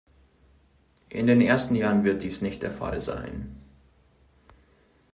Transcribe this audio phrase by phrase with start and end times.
[1.09, 3.55] In den ersten Jahren wird dies nicht der Fall sein.